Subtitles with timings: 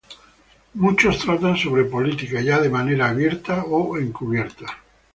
[0.73, 4.65] Muchos tratan sobre política, ya de manera abierta o encubierta.